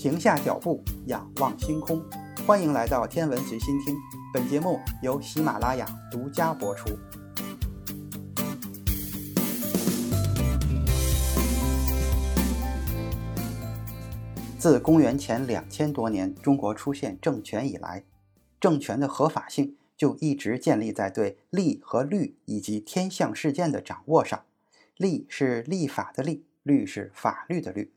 [0.00, 2.02] 停下脚步，仰望星空。
[2.46, 3.94] 欢迎来到天文随心听，
[4.32, 6.88] 本节目由喜马拉雅独家播出。
[14.58, 18.02] 自公元前两千多年中国出现政权以来，
[18.58, 24.42] 政权的合法性就一直建立在对历和律以及天象事件的掌握上。
[24.96, 27.92] 历是立法的历，律是法律的律。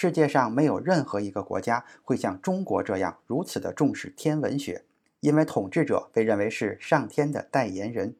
[0.00, 4.84] 世界上没有任何一个国家会像中国这样如此的重视天文学，
[5.18, 8.14] 因为统治者被认为是上天的代言人。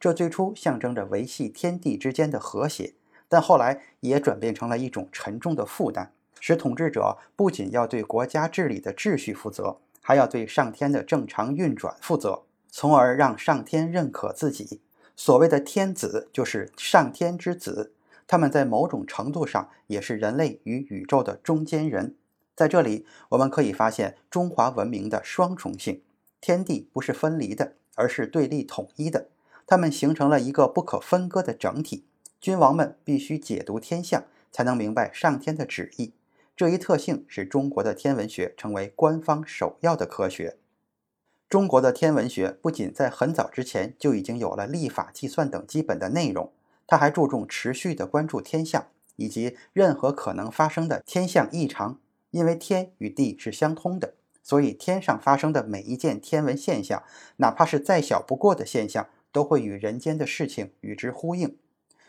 [0.00, 2.94] 这最初象征着维系天地之间的和谐，
[3.28, 6.10] 但后来也转变成了一种沉重的负担。
[6.40, 14.80] 使统治者不仅要对国家治理的秩序负责，还要对上天的正常运转负责，从而让上天认可自己。
[15.14, 17.92] 所谓的天子，就是上天之子，
[18.30, 22.14] 他们在某种程度上也是人类与宇宙的中间人。
[22.54, 26.00] 在这里，我们可以发现中华文明的双重性：
[26.40, 29.26] 天地不是分离的，而是对立统一的，
[29.66, 32.04] 它们形成了一个不可分割的整体。
[32.40, 36.12] 君王们必须解读天象，才能明白上天的旨意。
[36.54, 40.56] 这一特性使中国的天文学成为官方首要的科学。
[41.48, 46.52] 中国的天文学不仅在很早之前就已经有了历法计算等基本的内容，
[46.90, 52.00] 它还注重持续的关注天象以及任何可能发生的天象异常。
[52.32, 57.04] 因为天与地是相通的，所以天上发生的每一件天文现象，
[57.36, 61.56] 哪怕是再小不过的现象，都会与人间的事情与之呼应，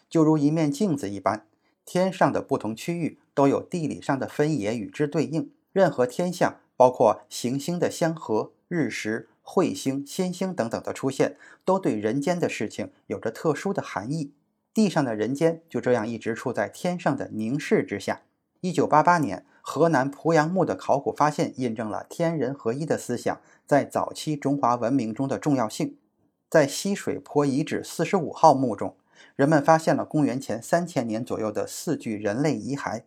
[0.09, 1.45] 就如一面镜子一般。
[1.85, 5.51] 天上的不同区域都有地理上的分野与之对应。
[5.71, 14.31] 任何天象，包括行星的相合、日食、彗星、仙星等等的出现，都对人间的事情有着特殊的含义。
[14.73, 18.21] 地上的人间就这样一直处在天上的凝视之下。
[18.61, 25.97] 一九八八年，河南濮阳墓的考古发现印证了天人合一的思想在早期中华文明中的重要性。
[26.49, 28.95] 在西水坡遗址四十五号墓中。
[29.35, 33.03] 人们发现了公元前三千年左右的四具人类遗骸，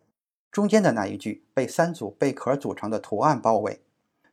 [0.51, 3.81] 中间的那一具被三组贝壳组成的图案包围。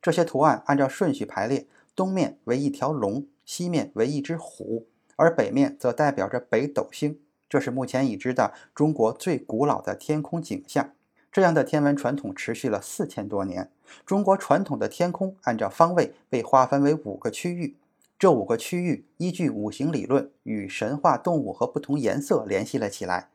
[0.01, 7.19] 这些图案按照顺序排列，东面为一条龙，西面为一只虎，而北面则代表着北斗星。
[7.49, 10.93] 这是目前已知的中国最古老的天空景象。
[11.31, 13.71] 这样的天文传统持续了四千多年。
[14.07, 17.77] 中国传统的天空按照方位被划分为五个区域。
[18.19, 23.31] 这五个区域依据五行理论与神话动物和不同颜色联系了起来。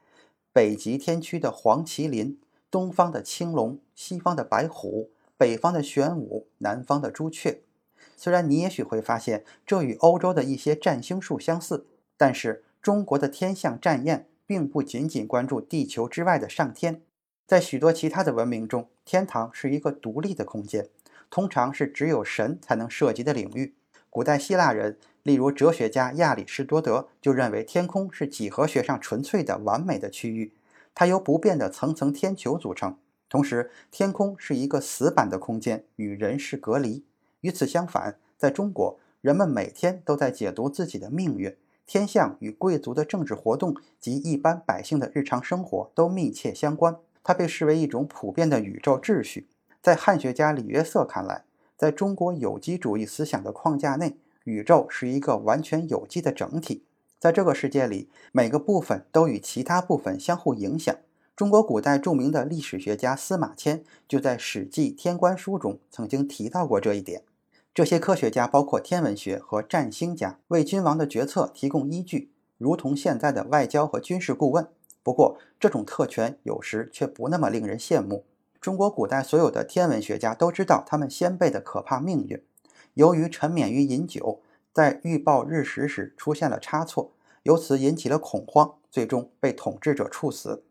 [0.53, 2.39] 北极天区的黄麒麟，
[2.71, 7.61] 东方的青龙，西方的白虎，北方的玄武，南方的朱雀。
[8.17, 11.85] 虽然你也许会发现这与欧洲的一些占星术相似，
[12.17, 17.01] 但是中国的天象占验并不仅仅关注地球之外的上天。
[17.45, 20.89] 在许多其他的文明中，天堂是一个独立的空间，
[21.29, 23.75] 通常是只有神才能涉及的领域。
[24.09, 30.53] 古代希腊人，例如哲学家亚里士多德，就认为天空是几何学上纯粹的完美的区域，
[30.95, 32.97] 它由不变的层层天球组成。
[33.29, 37.03] 同时，天空是一个死板的空间，与人世隔离。
[37.41, 41.55] 与此相反，在中国，人们每天都在解读自己的命运，
[41.85, 46.97] 天象与贵族的政治活动及一般百姓的日常生活都密切相关。
[47.23, 49.47] 它被视为一种普遍的宇宙秩序。
[49.81, 51.43] 在汉学家李约瑟看来，
[51.75, 56.83] 在中国有机主义思想的框架内，宇宙是一个完全有机的整体。
[57.19, 60.95] 在这个世界里，每个部分都与其他部分相互影响。
[61.35, 67.23] 中国古代著名的历史学家司马迁就在《史记·天官书》中曾经提到过这一点。
[67.77, 74.67] 这些科学家包括天文学和占星家，为君王的决策提供依据，如同现在的外交和军事顾问。
[75.03, 78.25] 不过，这种特权有时却不那么令人羡慕。
[78.59, 82.41] 中国古代所有的天文学家都知道他们先辈的可怕命运。
[82.95, 84.41] 由于沉湎于饮酒，
[84.73, 87.11] 在预报日食时出现了差错，
[87.43, 90.63] 由此引起了恐慌，最终被统治者处死。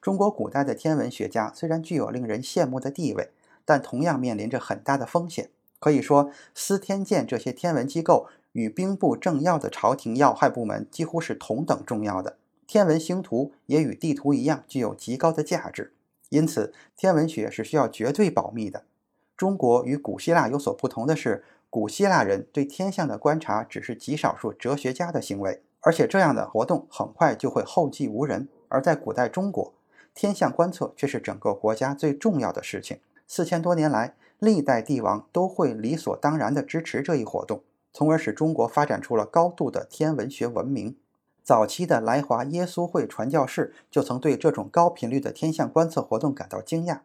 [0.00, 3.30] 中国古代的天文学家虽然具有令人羡慕的地位，
[3.64, 5.50] 但同样面临着很大的风险。
[5.82, 12.36] 可以说，司天监这些天文机构与兵部政要的朝廷要害部门几乎是同等重要的。
[12.68, 15.92] 天文星图也与地图一样具有极高的价值。
[16.28, 18.84] 因此，天文学是需要绝对保密的。
[19.36, 28.46] 中国与古希腊有所不同的是，古希腊人对天象的观察只是极少数哲学家的行为，而且这样的活动很快就会后继无人。
[28.68, 29.74] 而在古代中国，
[30.14, 33.00] 天象观测却是整个国家最重要的事情。
[33.26, 37.62] 四千多年来，历代帝王都会理所当然地支持这一活动，
[37.92, 40.96] 从而使中国发展出了高度的天文学文明。
[41.44, 47.02] 早期的来华耶稣会传教士就曾对这种高频率的天象观测活动感到惊讶。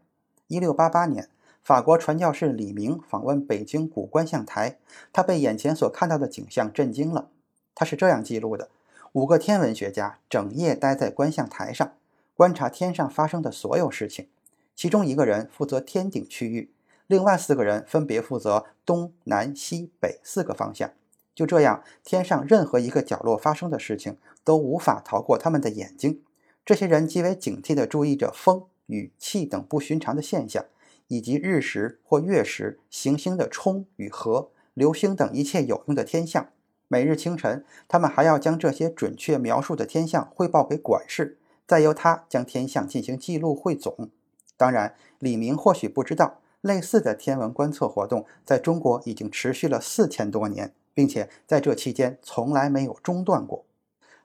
[0.47, 1.29] 一六八八年，
[1.63, 4.79] 法国传教士李明访问北京古观象台，
[5.13, 7.29] 他被眼前所看到的景象震惊了。
[7.75, 8.69] 他是这样记录的：
[9.11, 11.91] 五个天文学家整夜待在观象台上，
[12.35, 14.27] 观察天上发生的所有事情。
[14.75, 16.71] 其中一个人负责天顶区域，
[17.07, 20.91] 另外四个人分别负责东南西北四个方向。
[21.33, 26.21] 就这样，天上任何一个角落发生的事情都无法逃过他们的眼睛。
[26.65, 30.65] 这些人极为警惕地注意着风、雨、气等不寻常的现象，
[31.07, 36.49] 以及日食或月食、行星的冲与合、流星等一切有用的天象。
[36.87, 41.37] 每日清晨，他们还要将这些准确描述的天象汇报给管事，
[41.67, 44.09] 再由他将天象进行记录汇总。
[44.57, 50.73] 当然，李明或许不知道，类似的天文观测活动在中国已经持续了四千多年。
[50.97, 53.65] 并且在这期间从来没有中断过。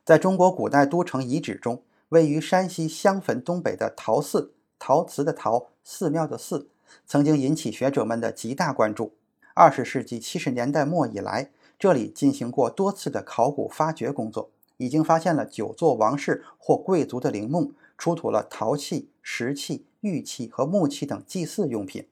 [0.07, 6.71] 在中国古代都城遗址中，位于山西襄汾东北的陶寺（陶瓷的陶，寺庙的寺）
[7.07, 9.13] 曾经引起学者们的极大关注。
[9.53, 22.09] 二十世纪七十年代末以来，这里进行过多次的考古发掘工作，已经发现了九座王室或贵族的陵墓，出土了陶器、石器、玉器和木器等祭祀用品。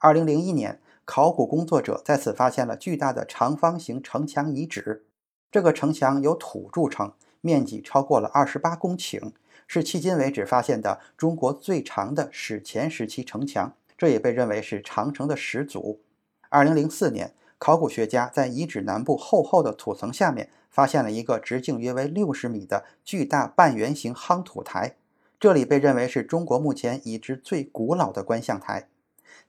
[0.00, 0.80] 二零零一年。
[1.06, 5.04] 考古工作者在此发现了巨大的长方形城墙遗址。
[5.50, 9.32] 这个城墙由土筑成，面积超过了二十八公顷，
[9.66, 13.74] 是迄今为止发现的中国最长的史前时期城墙。
[13.98, 15.98] 这也被认为是长城的始祖。
[16.48, 24.94] 二零零四年，考古学家在遗址南部厚厚的土层下面发现了一个直径约为六十米的巨大半圆形夯土台，
[25.40, 28.86] 这里被认为是中国目前已知最古老的观象台。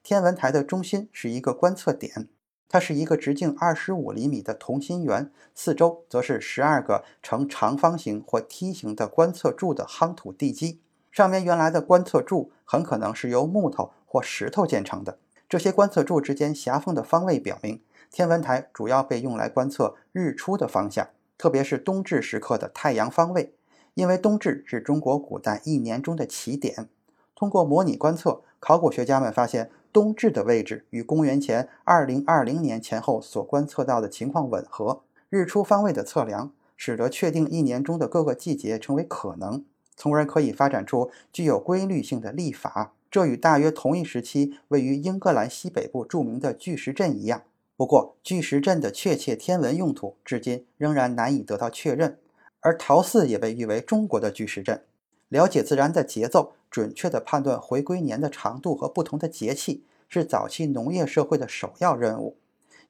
[0.02, 2.28] 天文台的中心是一个观测点，
[2.68, 10.80] 它是一个直径二十五厘米的同心圆，四周则是十二个呈长方形或梯形的观测柱的夯土地基。
[11.12, 15.18] 上面原来的观测柱很可能是由木头或石头建成的。
[15.48, 23.54] 这些观测柱之间狭缝的方位表明，天文台主要被用来观测日出的方向，特别是冬至时刻的太阳方位，
[23.94, 26.88] 因为冬至是中国古代一年中的起点。
[27.36, 29.70] 通过模拟观测，考古学家们发现。
[29.92, 35.02] 冬至的位置与公元前二零二零年前后所观测到的情况吻合。
[35.28, 39.64] 日出方位的测量，使得确定一年中的各个季节成为可能，
[39.96, 42.94] 从而可以发展出具有规律性的历法。
[43.10, 47.42] 这与大约同一时期位于英格兰西北部著名的巨石阵一样。
[47.76, 52.18] 不过，巨石阵的确切天文用途至今仍然难以得到确认。
[52.60, 54.82] 而陶寺也被誉为中国的巨石阵。
[55.28, 62.38] 了解自然的节奏，准确地判断回归年的长度和不同的节气，是早期农业社会的首要任务。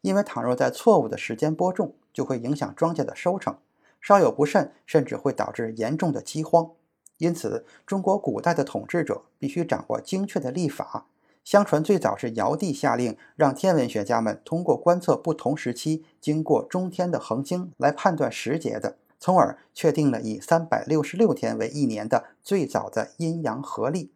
[0.03, 3.59] 因为倘若在错误的时间播种，就会影响庄稼的收成，
[4.01, 6.71] 稍有不慎，甚至会导致严重的饥荒。
[7.19, 11.07] 因此，中国古代的统治者必须掌握精确的历法。
[11.45, 18.97] 相传，最早是尧帝下令，让天文学家们通过观测不同时期经过中天的恒星来判断时节的。
[19.23, 24.11] 从而确定了以三百六十六天为一年的最早的阴阳合历。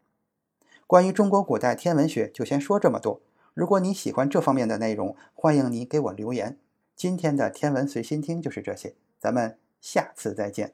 [0.85, 3.21] 关于中国古代天文学，就先说这么多。
[3.55, 6.59] 如果你喜欢这方面的内容，欢迎你给我留言。
[6.97, 10.73] 今天的天文随心听就是这些，咱们下次再见。